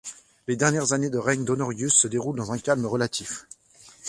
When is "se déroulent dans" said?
1.93-2.51